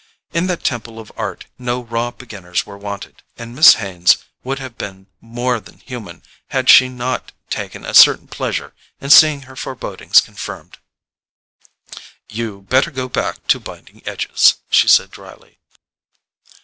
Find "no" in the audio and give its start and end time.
1.59-1.83